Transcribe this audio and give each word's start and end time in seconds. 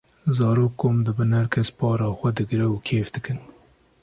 zarok 0.37 0.71
kom 0.83 0.95
dibin 1.09 1.35
herkes 1.39 1.71
para 1.79 2.07
xwe 2.17 2.29
digre 2.37 2.67
û 2.75 2.77
kêf 2.87 3.07
dikin. 3.15 3.39